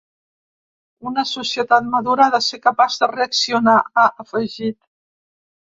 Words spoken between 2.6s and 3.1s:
capaç